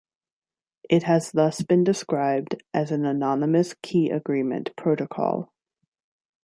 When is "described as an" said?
1.83-3.05